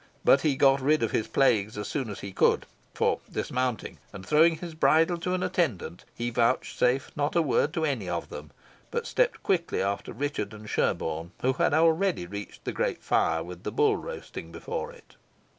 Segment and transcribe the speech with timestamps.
[0.25, 2.65] But he got rid of his plagues as soon as he could;
[2.95, 7.85] for, dismounting and throwing his bridle to an attendant, he vouchsafed not a word to
[7.85, 8.49] any of them,
[8.89, 13.61] but stepped quickly after Richard and Sherborne, who had already reached the great fire with
[13.61, 15.17] the bull roasting before it.